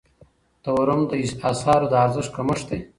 تورم 0.63 1.01
د 1.09 1.11
اسعارو 1.49 1.87
د 1.91 1.93
ارزښت 2.05 2.31
کمښت 2.35 2.65
دی. 2.69 2.79